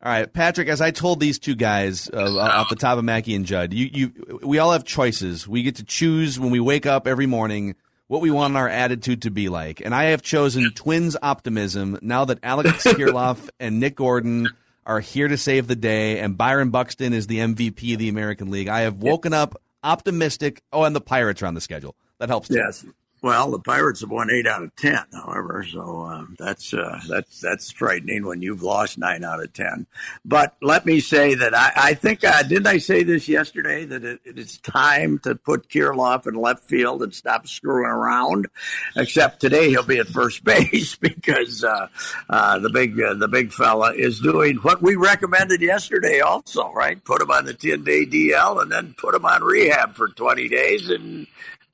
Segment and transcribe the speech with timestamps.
[0.00, 0.68] All right, Patrick.
[0.68, 3.90] As I told these two guys uh, off the top of Mackey and Judd, you,
[3.92, 5.46] you, we all have choices.
[5.48, 7.74] We get to choose when we wake up every morning
[8.06, 9.80] what we want our attitude to be like.
[9.84, 14.48] And I have chosen Twins optimism now that Alex Kirilloff and Nick Gordon
[14.86, 18.50] are here to save the day, and Byron Buxton is the MVP of the American
[18.50, 18.68] League.
[18.68, 20.62] I have woken up optimistic.
[20.72, 21.94] Oh, and the Pirates are on the schedule.
[22.18, 22.48] That helps.
[22.48, 22.54] Too.
[22.54, 22.86] Yes.
[23.20, 27.40] Well, the Pirates have won eight out of ten, however, so um, that's uh, that's
[27.40, 29.88] that's frightening when you've lost nine out of ten.
[30.24, 34.04] But let me say that I, I think uh, didn't I say this yesterday that
[34.04, 38.46] it, it is time to put Kirilloff in left field and stop screwing around.
[38.94, 41.88] Except today he'll be at first base because uh,
[42.30, 46.20] uh, the big uh, the big fella is doing what we recommended yesterday.
[46.20, 47.02] Also, right?
[47.02, 50.48] Put him on the ten day DL and then put him on rehab for twenty
[50.48, 51.26] days and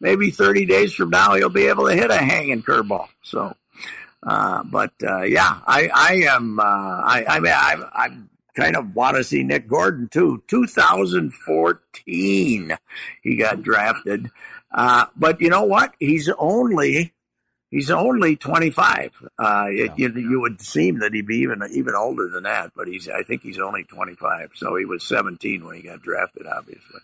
[0.05, 3.09] maybe 30 days from now he'll be able to hit a hanging curveball.
[3.23, 3.57] So,
[4.23, 6.61] uh, but uh, yeah, I, I am.
[6.61, 8.11] Uh, I, I mean, I, I
[8.55, 10.45] kind of want to see Nick Gordon too.
[10.47, 12.77] 2014,
[13.23, 14.31] he got drafted,
[14.73, 15.95] uh, but you know what?
[15.99, 17.13] He's only.
[17.71, 19.23] He's only 25.
[19.37, 22.87] Uh, it, you, you would seem that he'd be even even older than that, but
[22.87, 23.09] he's.
[23.09, 24.53] I think he's only 25.
[24.55, 27.01] So he was 17 when he got drafted, obviously.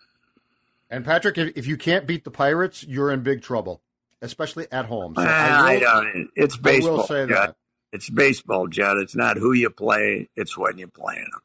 [0.91, 3.81] And Patrick, if, if you can't beat the Pirates, you're in big trouble,
[4.21, 5.15] especially at home.
[5.17, 6.95] So I will, I it's baseball.
[6.95, 7.56] I will say that.
[7.93, 8.99] It's baseball, Judd.
[8.99, 11.41] It's not who you play; it's when you play them.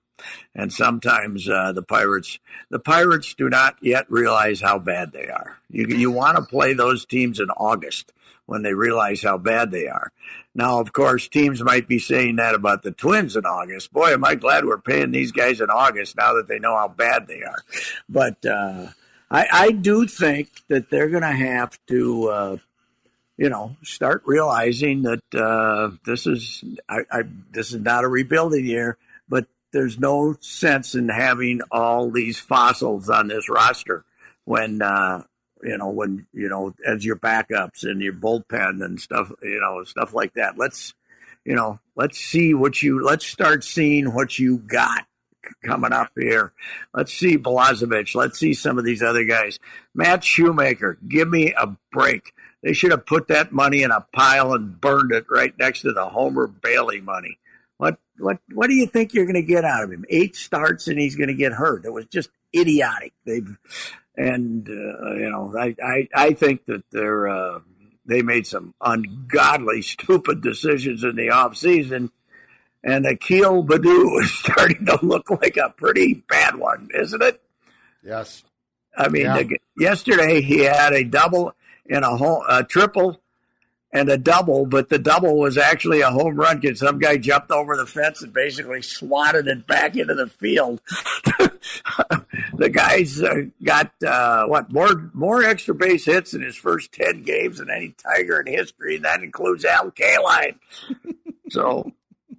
[0.54, 2.40] And sometimes uh, the Pirates,
[2.70, 5.60] the Pirates do not yet realize how bad they are.
[5.70, 8.14] You you want to play those teams in August
[8.46, 10.12] when they realize how bad they are.
[10.54, 13.92] Now, of course, teams might be saying that about the Twins in August.
[13.92, 16.88] Boy, am I glad we're paying these guys in August now that they know how
[16.88, 17.64] bad they are.
[18.08, 18.88] But uh,
[19.36, 22.58] I, I do think that they're going to have to, uh,
[23.36, 28.66] you know, start realizing that uh, this is I, I, this is not a rebuilding
[28.66, 28.98] year,
[29.28, 34.06] but there's no sense in having all these fossils on this roster
[34.46, 35.24] when uh,
[35.62, 39.84] you know when you know as your backups and your bullpen and stuff, you know,
[39.84, 40.58] stuff like that.
[40.58, 40.94] Let's
[41.44, 45.06] you know, let's see what you let's start seeing what you got
[45.64, 46.54] coming up here.
[46.94, 48.16] Let's see Balazovic.
[48.16, 49.60] Let's see some of these other guys.
[49.94, 52.34] Matt Shoemaker, give me a break.
[52.64, 55.94] They should have put that money in a pile and burned it right next to
[55.94, 57.38] the Homer Bailey money.
[57.78, 60.06] What what what do you think you're going to get out of him?
[60.10, 61.86] Eight starts and he's going to get hurt.
[61.86, 63.14] It was just idiotic.
[63.26, 63.58] They've
[64.18, 67.60] and uh, you know I, I I think that they're uh,
[68.06, 72.12] they made some ungodly stupid decisions in the off season
[72.86, 77.42] and Akil Baddoo is starting to look like a pretty bad one, isn't it?
[78.04, 78.44] Yes.
[78.96, 79.44] I mean, yeah.
[79.44, 81.54] the, yesterday he had a double
[81.90, 83.20] and a, home, a triple
[83.92, 87.52] and a double, but the double was actually a home run because some guy jumped
[87.52, 90.82] over the fence and basically swatted it back into the field.
[92.56, 97.24] the guy's uh, got uh, what more more extra base hits in his first ten
[97.24, 100.60] games than any Tiger in history, and that includes Al Kaline.
[101.50, 101.92] so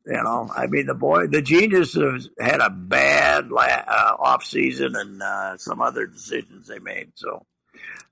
[0.06, 4.44] you know, I mean, the boy, the genius has had a bad la- uh, off
[4.44, 7.11] season and uh, some other decisions they made.
[7.17, 7.44] So,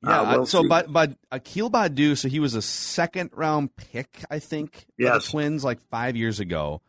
[0.04, 0.34] uh, yeah.
[0.34, 4.86] We'll so, but but Akil Baddoo, so he was a second round pick, I think,
[4.98, 5.24] yes.
[5.24, 6.82] the Twins like five years ago.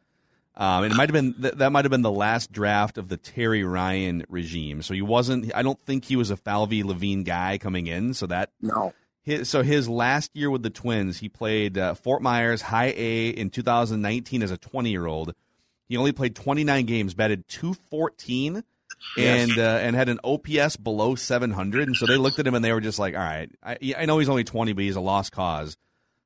[0.58, 3.10] Um, and it might have been th- that might have been the last draft of
[3.10, 4.82] the Terry Ryan regime.
[4.82, 5.54] So he wasn't.
[5.54, 8.14] I don't think he was a Falvey Levine guy coming in.
[8.14, 8.94] So that no,
[9.26, 13.30] his, so his last year with the Twins, he played uh, Fort Myers High A
[13.30, 15.34] in 2019 as a 20 year old.
[15.90, 18.64] He only played 29 games, batted 214,
[19.18, 19.50] yes.
[19.50, 21.88] and uh, and had an OPS below 700.
[21.88, 24.06] And so they looked at him and they were just like, "All right, I, I
[24.06, 25.78] know he's only 20, but he's a lost cause."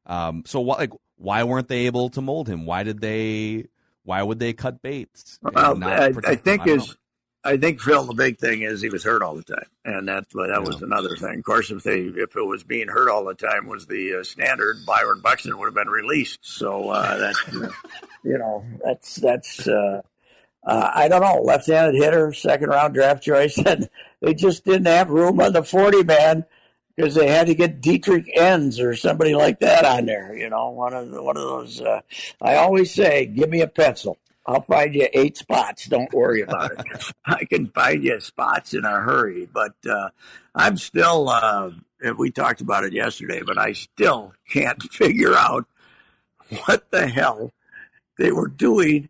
[0.05, 2.65] Um, so what, like, why weren't they able to mold him?
[2.65, 3.67] Why did they?
[4.03, 4.77] Why would they cut?
[4.83, 6.95] Well, I, I, think is
[7.43, 10.33] I think Phil, the big thing is he was hurt all the time, and that's
[10.33, 10.59] that yeah.
[10.59, 11.39] was another thing.
[11.39, 14.23] Of course, if they if it was being hurt all the time was the uh,
[14.23, 16.39] standard, Byron Buxton would have been released.
[16.41, 17.71] So uh, that
[18.23, 20.01] you know that's that's uh,
[20.65, 23.89] uh, I don't know left-handed hitter, second round draft choice, and
[24.21, 26.45] they just didn't have room on the forty man
[26.99, 30.35] because they had to get Dietrich Enns or somebody like that on there.
[30.35, 31.79] You know, one of the, one of those.
[31.79, 32.01] Uh,
[32.41, 34.17] I always say, give me a pencil.
[34.49, 35.85] I'll find you eight spots.
[35.85, 37.11] Don't worry about it.
[37.25, 39.45] I can find you spots in a hurry.
[39.45, 40.09] But uh,
[40.55, 41.69] I'm still, uh,
[42.17, 45.67] we talked about it yesterday, but I still can't figure out
[46.65, 47.51] what the hell
[48.17, 49.09] they were doing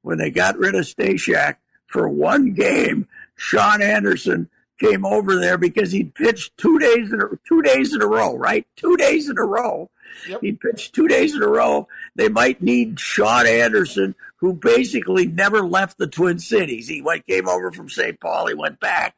[0.00, 1.56] when they got rid of Stashak
[1.86, 3.06] for one game.
[3.36, 4.50] Shaun Anderson
[4.82, 8.36] came over there because he pitched two days in a, two days in a row,
[8.36, 8.66] right?
[8.76, 9.90] Two days in a row.
[10.28, 10.40] Yep.
[10.42, 11.88] He pitched two days in a row.
[12.14, 16.88] They might need Shaun Anderson, who basically never left the Twin Cities.
[16.88, 18.20] He went, came over from St.
[18.20, 18.48] Paul.
[18.48, 19.14] He went back,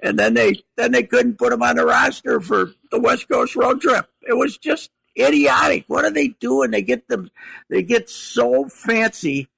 [0.00, 3.54] and then they then they couldn't put him on the roster for the West Coast
[3.56, 4.06] road trip.
[4.22, 5.84] It was just idiotic.
[5.88, 6.70] What are they doing?
[6.70, 7.30] They get them.
[7.68, 9.48] They get so fancy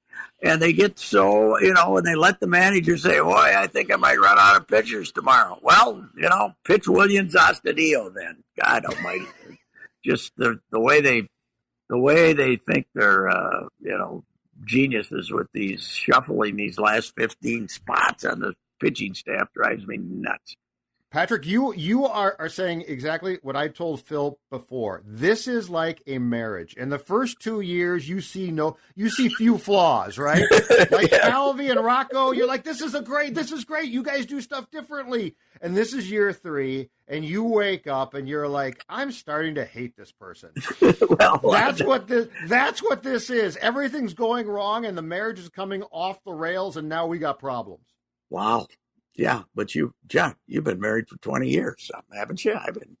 [0.43, 3.91] and they get so you know, and they let the manager say, "Boy, I think
[3.91, 8.43] I might run out of pitchers tomorrow." Well, you know, pitch Willians Astudillo then.
[8.61, 9.25] God Almighty,
[10.05, 11.29] just the the way they
[11.89, 14.25] the way they think they're uh, you know
[14.65, 20.57] geniuses with these shuffling these last fifteen spots on the pitching staff drives me nuts.
[21.13, 25.03] Patrick, you you are, are saying exactly what I told Phil before.
[25.05, 26.73] This is like a marriage.
[26.73, 30.43] In the first two years, you see no, you see few flaws, right?
[30.91, 31.29] like yeah.
[31.29, 33.91] Falvey and Rocco, you're like, this is a great, this is great.
[33.91, 35.35] You guys do stuff differently.
[35.61, 39.65] And this is year three, and you wake up and you're like, I'm starting to
[39.65, 40.49] hate this person.
[40.81, 43.55] well, that's what this that's what this is.
[43.57, 47.37] Everything's going wrong, and the marriage is coming off the rails, and now we got
[47.37, 47.85] problems.
[48.31, 48.65] Wow.
[49.15, 52.55] Yeah, but you, John, you've been married for 20 years, haven't you?
[52.55, 52.97] I've been,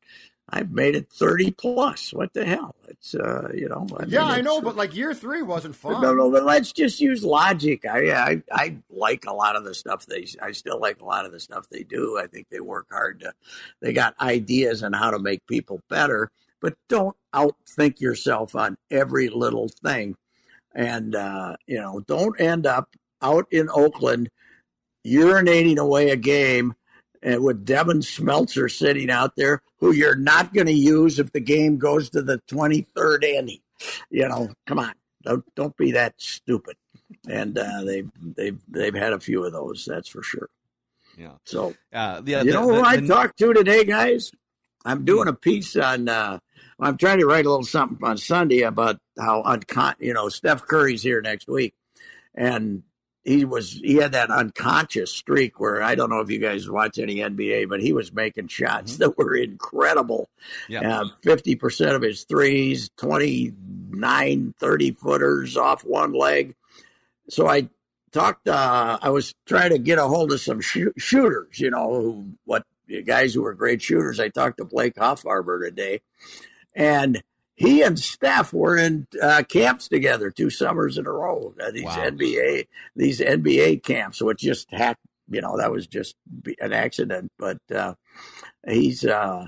[0.49, 2.13] I've made it 30 plus.
[2.13, 2.75] What the hell?
[2.87, 3.87] It's, uh, you know.
[3.97, 6.01] I yeah, I know, but like year three wasn't fun.
[6.01, 7.85] No, no, but let's just use logic.
[7.85, 11.25] I, I, I like a lot of the stuff they, I still like a lot
[11.25, 12.19] of the stuff they do.
[12.21, 13.33] I think they work hard to,
[13.81, 16.29] they got ideas on how to make people better,
[16.61, 20.15] but don't outthink yourself on every little thing.
[20.75, 22.89] And, uh, you know, don't end up
[23.21, 24.29] out in Oakland
[25.05, 26.73] urinating away a game
[27.21, 31.39] and with Devin Smeltzer sitting out there, who you're not going to use if the
[31.39, 33.59] game goes to the 23rd inning.
[34.09, 36.75] You know, come on, don't don't be that stupid.
[37.29, 40.49] And uh, they've they've they've had a few of those, that's for sure.
[41.17, 41.33] Yeah.
[41.45, 44.31] So, uh, the, you the, know who the, I talked to today, guys?
[44.85, 46.09] I'm doing a piece on.
[46.09, 46.39] Uh,
[46.79, 49.95] I'm trying to write a little something on Sunday about how uncon.
[49.99, 51.75] You know, Steph Curry's here next week,
[52.35, 52.83] and
[53.23, 56.99] he was he had that unconscious streak where I don't know if you guys watch
[56.99, 58.99] any NBA, but he was making shots mm-hmm.
[59.03, 60.29] that were incredible.
[60.67, 61.03] Yeah.
[61.23, 66.55] 50% uh, of his threes, 29, 30 footers off one leg.
[67.29, 67.69] So I
[68.11, 71.93] talked, uh, I was trying to get a hold of some sh- shooters, you know,
[71.93, 72.65] who, what
[73.05, 74.19] guys who were great shooters.
[74.19, 76.01] I talked to Blake Hoffarber today
[76.75, 77.23] and
[77.55, 81.53] he and Steph were in uh, camps together two summers in a row.
[81.61, 82.09] Uh, these wow.
[82.09, 84.97] NBA these NBA camps, which just had
[85.29, 86.15] you know that was just
[86.59, 87.31] an accident.
[87.37, 87.95] But uh,
[88.67, 89.47] he's uh,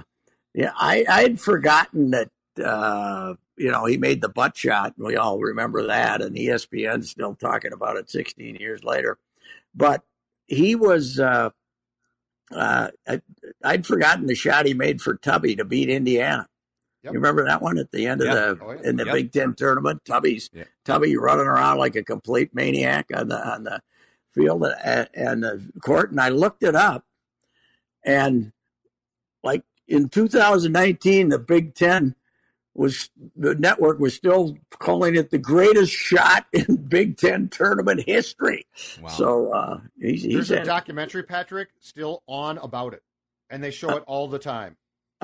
[0.53, 2.29] yeah, I I'd forgotten that
[2.63, 4.93] uh, you know he made the butt shot.
[4.97, 9.17] We all remember that, and ESPN's still talking about it 16 years later.
[9.73, 10.03] But
[10.47, 11.19] he was.
[11.19, 11.49] Uh,
[12.51, 13.21] uh, I,
[13.63, 16.47] I'd forgotten the shot he made for Tubby to beat Indiana.
[17.05, 17.13] Yep.
[17.13, 18.89] You remember that one at the end of the oh, yeah.
[18.89, 19.13] in the yep.
[19.13, 20.03] Big Ten tournament?
[20.05, 20.63] Tubby's yeah.
[20.85, 23.79] Tubby running around like a complete maniac on the on the
[24.33, 27.05] field and, and the court, and I looked it up,
[28.03, 28.53] and
[29.43, 32.15] like in 2019, the Big Ten
[32.73, 38.65] was the network was still calling it the greatest shot in Big Ten tournament history.
[38.99, 39.09] Wow.
[39.09, 43.03] So uh, he's, he's there's a documentary, Patrick, still on about it,
[43.51, 44.75] and they show uh, it all the time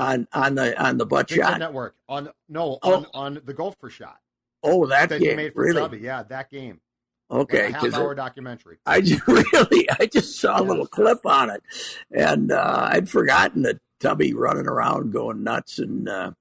[0.02, 2.96] on on the on the butt Big shot network on no oh.
[2.96, 4.18] on on the golfer shot.
[4.64, 5.82] Oh, that, that game made for really?
[5.82, 6.00] Tubby.
[6.00, 6.82] Yeah, that game.
[7.30, 8.80] Okay, like half hour it, documentary.
[8.86, 11.64] I just really, I just saw a little clip on it,
[12.12, 16.32] and uh, I'd forgotten that Tubby running around going nuts, and uh,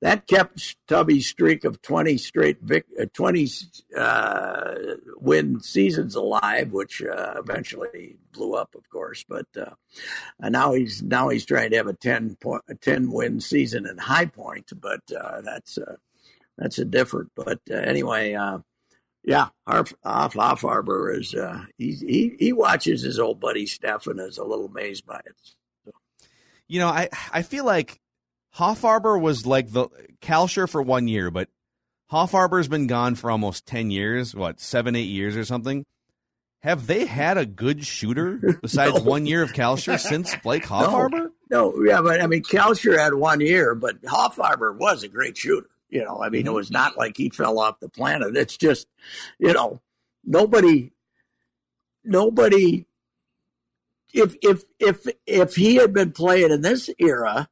[0.00, 3.48] that kept Tubby's streak of 20 straight vic- uh, 20
[3.96, 4.74] uh,
[5.16, 9.24] win seasons alive, which uh, eventually blew up, of course.
[9.28, 9.74] But uh,
[10.48, 13.98] now he's now he's trying to have a 10 point, a 10 win season in
[13.98, 15.78] High Point, but uh, that's
[16.56, 17.32] that's a different.
[17.34, 18.36] But anyway,
[19.24, 24.44] Yeah, Hoff, Hoff, Harbor is uh, he he watches his old buddy Stefan is a
[24.44, 25.92] little amazed by it.
[26.68, 28.00] You know, I I feel like
[28.56, 29.88] Hoffarber was like the
[30.20, 31.48] Kalscheur for one year, but
[32.10, 35.84] Hoffarber's been gone for almost ten years, what seven eight years or something.
[36.60, 39.02] Have they had a good shooter besides no.
[39.02, 41.30] one year of Kalscheur since Blake Hoffarber?
[41.50, 41.70] No.
[41.70, 45.68] no, yeah, but I mean Kalscheur had one year, but Hoffarber was a great shooter.
[45.90, 46.48] You know, I mean, mm-hmm.
[46.48, 48.36] it was not like he fell off the planet.
[48.36, 48.86] It's just,
[49.38, 49.80] you know,
[50.24, 50.92] nobody,
[52.04, 52.84] nobody.
[54.12, 57.48] If if if if he had been playing in this era,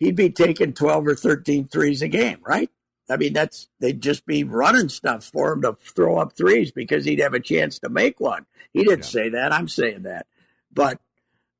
[0.00, 2.70] he'd be taking 12 or 13 threes a game, right?
[3.08, 7.04] I mean, that's they'd just be running stuff for him to throw up threes because
[7.04, 8.46] he'd have a chance to make one.
[8.72, 9.10] He didn't yeah.
[9.10, 9.52] say that.
[9.52, 10.26] I'm saying that.
[10.72, 11.00] But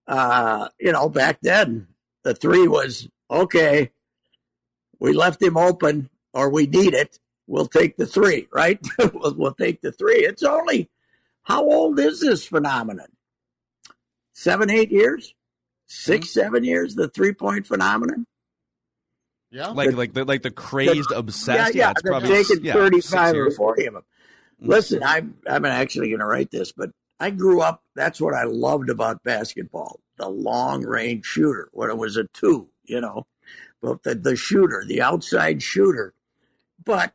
[0.07, 1.89] uh, you know, back then
[2.23, 3.91] the three was okay,
[5.01, 7.19] we left him open or we need it.
[7.47, 8.79] We'll take the three, right?
[9.13, 10.25] we'll, we'll take the three.
[10.25, 10.89] It's only
[11.43, 13.09] how old is this phenomenon?
[14.33, 15.35] Seven, eight years?
[15.91, 16.31] 6 mm-hmm.
[16.31, 18.25] seven years, the three point phenomenon?
[19.51, 21.75] Yeah, like the, like the like the crazed, the, obsessed.
[21.75, 21.91] Yeah, yeah.
[21.91, 24.05] it's probably taken yeah, thirty five or forty of them.
[24.61, 24.71] Mm-hmm.
[24.71, 27.83] Listen, I'm I'm actually going to write this, but I grew up.
[27.97, 31.69] That's what I loved about basketball: the long range shooter.
[31.73, 33.27] When it was a two, you know,
[33.83, 36.15] but the the shooter, the outside shooter.
[36.85, 37.13] But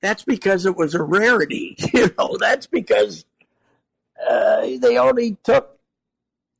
[0.00, 1.76] that's because it was a rarity.
[1.92, 3.24] You know, that's because
[4.24, 5.80] uh, they only took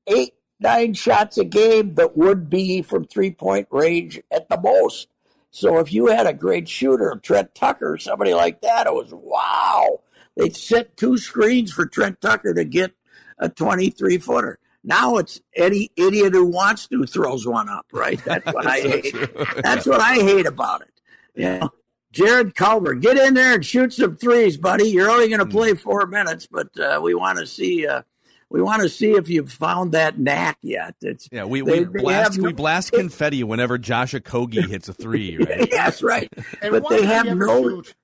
[0.08, 5.08] eight nine shots a game that would be from three point range at the most.
[5.50, 10.00] So if you had a great shooter, Trent Tucker, somebody like that, it was wow.
[10.36, 12.92] They'd set two screens for Trent Tucker to get
[13.38, 14.58] a 23 footer.
[14.82, 18.22] Now it's any idiot who wants to throws one up, right?
[18.24, 19.14] That's what I hate.
[19.62, 21.00] That's what I hate about it.
[21.34, 21.70] You know,
[22.12, 24.88] Jarrett Culver, get in there and shoot some threes, buddy.
[24.88, 25.50] You're only going to hmm.
[25.50, 28.02] play four minutes, but uh, we want to see uh,
[28.52, 30.94] we want to see if you've found that knack yet.
[31.00, 34.92] It's, yeah, we, we they, blast they we blast confetti whenever Josh Okogie hits a
[34.92, 35.22] three.
[35.42, 35.68] Right?
[35.70, 36.30] yes, right.
[36.60, 37.62] but they have no.
[37.62, 37.94] Shoot?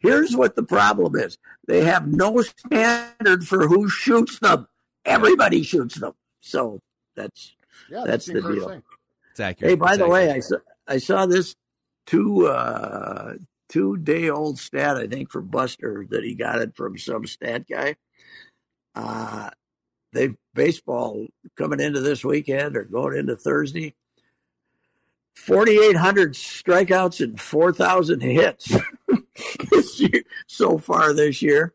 [0.00, 4.68] Here's what the problem is: they have no standard for who shoots them.
[5.06, 6.12] Everybody shoots them.
[6.40, 6.80] So
[7.16, 7.54] that's
[7.90, 8.68] yeah, that's, that's the deal.
[8.68, 8.82] Thing.
[9.30, 9.70] It's accurate.
[9.70, 10.10] Hey, by it's the accurate.
[10.10, 10.56] way, I saw
[10.86, 11.56] I saw this
[12.06, 13.34] two uh,
[13.70, 17.66] two day old stat I think for Buster that he got it from some stat
[17.66, 17.96] guy.
[18.94, 19.50] Uh,
[20.14, 23.94] they baseball coming into this weekend or going into Thursday.
[25.34, 28.72] 4,800 strikeouts and 4,000 hits
[30.46, 31.74] so far this year,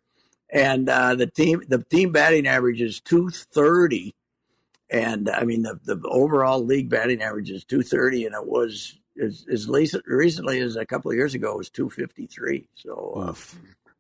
[0.50, 4.16] and uh, the team the team batting average is 230,
[4.90, 9.46] and I mean the the overall league batting average is 230, and it was as,
[9.52, 9.68] as
[10.06, 12.66] recently as a couple of years ago it was 253.
[12.76, 13.34] So, uh,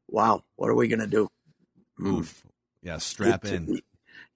[0.08, 1.28] wow, what are we going to do?
[2.02, 2.46] Oof.
[2.82, 3.82] Yeah, strap in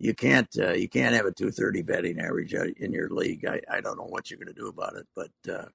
[0.04, 3.46] you can't uh, you can't have a 230 betting average uh, in your league.
[3.46, 5.68] I, I don't know what you're going to do about it, but uh,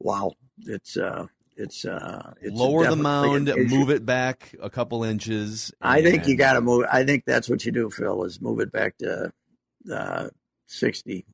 [0.00, 0.32] wow,
[0.66, 5.72] it's uh, it's uh, it's lower the mound, move it back a couple inches.
[5.80, 6.86] I think you got to move.
[6.92, 9.32] I think that's what you do, Phil, is move it back to
[9.92, 10.28] uh,
[10.66, 11.24] 60.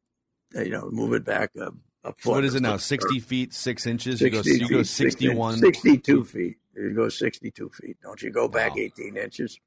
[0.54, 1.72] You know, move it back a,
[2.04, 2.24] a foot.
[2.24, 2.76] So what is it now?
[2.76, 4.20] 60 feet, six inches.
[4.20, 6.56] You go, you go 61, 62 feet.
[6.76, 7.96] You go 62 feet.
[8.02, 8.82] Don't you go back wow.
[8.82, 9.58] 18 inches?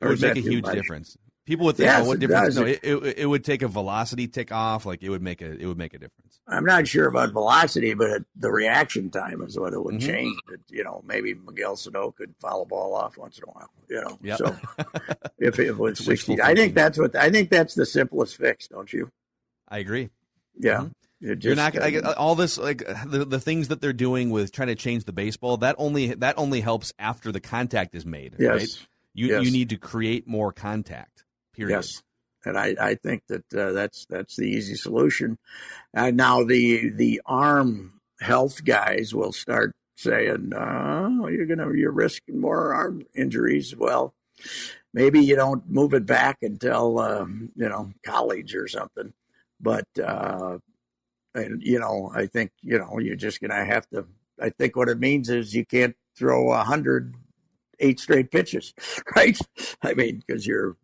[0.00, 0.74] It would make a huge much?
[0.74, 1.16] difference.
[1.48, 2.56] People would think, yes, oh, what difference?
[2.56, 4.84] No, it, it, it, would take a velocity tick off.
[4.84, 6.40] Like it would make a it would make a difference.
[6.46, 10.10] I'm not sure about velocity, but the reaction time is what it would mm-hmm.
[10.10, 10.38] change.
[10.52, 13.70] It, you know, maybe Miguel Sano could foul a ball off once in a while.
[13.88, 14.36] You know, yep.
[14.36, 14.56] so
[15.38, 18.68] if it was 60, I think that's what I think that's the simplest fix.
[18.68, 19.10] Don't you?
[19.70, 20.10] I agree.
[20.58, 20.80] Yeah.
[20.80, 21.32] Mm-hmm.
[21.32, 24.68] Just, You're not uh, all this like the, the things that they're doing with trying
[24.68, 25.56] to change the baseball.
[25.56, 28.36] That only that only helps after the contact is made.
[28.38, 28.52] Yes.
[28.52, 28.86] Right?
[29.14, 29.44] You yes.
[29.46, 31.24] you need to create more contact.
[31.58, 31.76] Period.
[31.76, 32.02] Yes,
[32.44, 35.38] and I, I think that uh, that's that's the easy solution.
[35.94, 42.40] And now the the arm health guys will start saying, "Oh, you're gonna you're risking
[42.40, 44.14] more arm injuries." Well,
[44.94, 49.12] maybe you don't move it back until um, you know college or something.
[49.60, 50.58] But uh,
[51.34, 54.06] and you know, I think you know you're just gonna have to.
[54.40, 57.14] I think what it means is you can't throw a hundred
[57.80, 58.74] eight straight pitches,
[59.16, 59.38] right?
[59.82, 60.76] I mean, because you're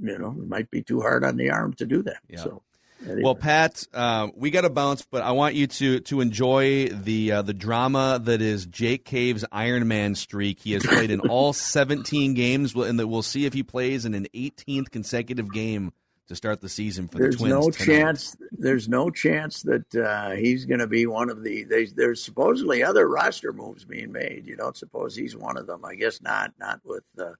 [0.00, 2.18] you know, it might be too hard on the arm to do that.
[2.28, 2.40] Yeah.
[2.40, 2.62] So.
[3.02, 3.22] Anyway.
[3.22, 7.32] Well, Pat, uh, we got to bounce, but I want you to to enjoy the
[7.32, 10.60] uh, the drama that is Jake Cave's Iron Man streak.
[10.60, 14.12] He has played in all 17 games, and that we'll see if he plays in
[14.12, 15.92] an 18th consecutive game
[16.30, 17.52] to start the season for there's the Twins.
[17.52, 17.98] There's no tonight.
[17.98, 18.36] chance.
[18.52, 21.64] There's no chance that uh, he's going to be one of the.
[21.64, 24.46] They, there's supposedly other roster moves being made.
[24.46, 25.84] You don't suppose he's one of them?
[25.84, 26.52] I guess not.
[26.60, 27.32] Not with uh,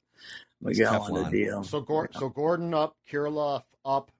[0.60, 1.64] Miguel on the deal.
[1.64, 4.10] So, Gordon, so Gordon up, Kirilloff up,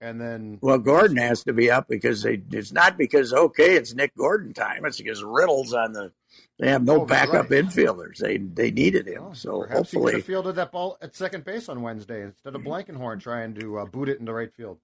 [0.00, 2.40] and then well, Gordon has to be up because they.
[2.52, 4.84] It's not because okay, it's Nick Gordon time.
[4.84, 6.12] It's because Riddle's on the.
[6.58, 7.64] They have no oh, backup right.
[7.64, 8.18] infielders.
[8.18, 9.24] They they needed him.
[9.30, 12.62] Oh, so perhaps hopefully, he fielded that ball at second base on Wednesday instead of
[12.62, 14.78] Blankenhorn trying to uh, boot it into right field.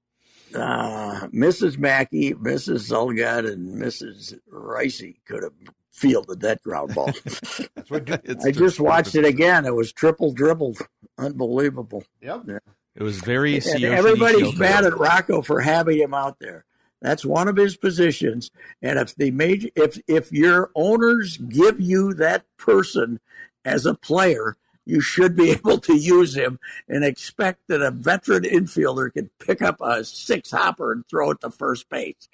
[0.54, 1.78] Uh, Mrs.
[1.78, 2.90] Mackey, Mrs.
[2.90, 4.38] Zulgad, and Mrs.
[4.52, 5.52] Reusse could have
[5.94, 7.12] fielded that ground ball.
[7.24, 8.10] That's what
[8.44, 9.64] I just watched it again.
[9.64, 10.78] It was triple dribbled.
[11.16, 12.04] Unbelievable.
[12.20, 12.42] Yep.
[12.48, 12.58] Yeah.
[12.96, 13.56] It was very.
[13.56, 16.64] And everybody's mad at Rocco for having him out there.
[17.00, 18.50] That's one of his positions.
[18.82, 23.20] And if the major, if if your owners give you that person
[23.64, 28.44] as a player, you should be able to use him and expect that a veteran
[28.44, 32.28] infielder can pick up a six hopper and throw it to first base.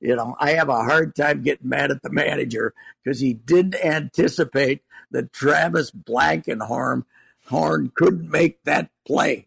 [0.00, 3.76] You know, I have a hard time getting mad at the manager because he didn't
[3.76, 7.04] anticipate that Travis Blankenhorn
[7.46, 9.46] Horn couldn't make that play.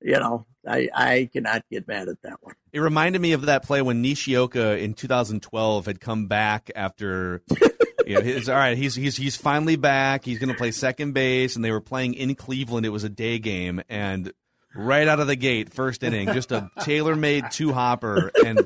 [0.00, 2.54] You know, I, I cannot get mad at that one.
[2.72, 7.42] It reminded me of that play when Nishioka in 2012 had come back after.
[8.06, 10.24] you know, his, all right, he's he's he's finally back.
[10.24, 12.86] He's going to play second base, and they were playing in Cleveland.
[12.86, 14.32] It was a day game, and
[14.74, 18.60] right out of the gate, first inning, just a tailor-made two hopper, and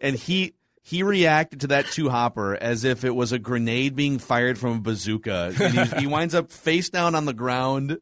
[0.00, 4.18] and he he reacted to that two hopper as if it was a grenade being
[4.18, 5.52] fired from a bazooka.
[5.52, 7.98] He, he winds up face down on the ground.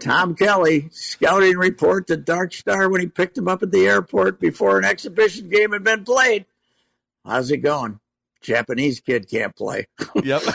[0.00, 4.40] Tom Kelly scouting report to Dark Star when he picked him up at the airport
[4.40, 6.46] before an exhibition game had been played.
[7.24, 8.00] How's it going?
[8.42, 9.86] Japanese kid can't play.
[10.22, 10.42] Yep.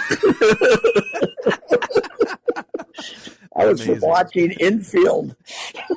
[3.55, 4.07] I was Amazing.
[4.07, 5.35] watching infield.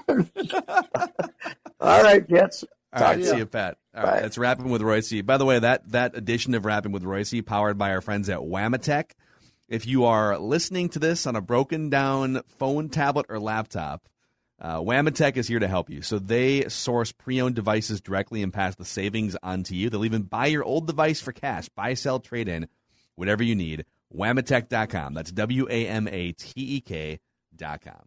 [0.08, 2.64] All right, Jets.
[2.94, 3.78] All right, see you, Pat.
[3.94, 5.24] All right, that's Rapping with Reusse.
[5.24, 8.38] By the way, that that edition of Rapping with Reusse, powered by our friends at
[8.38, 9.12] Wamatek.
[9.72, 14.06] If you are listening to this on a broken down phone, tablet, or laptop,
[14.60, 16.02] uh, Wamatek is here to help you.
[16.02, 19.88] So they source pre-owned devices directly and pass the savings on to you.
[19.88, 22.68] They'll even buy your old device for cash, buy, sell, trade in,
[23.14, 23.86] whatever you need.
[24.14, 25.14] Wamatek.com.
[25.14, 25.70] That's W-A-M-A-T-E-K.com.
[27.64, 28.06] All right.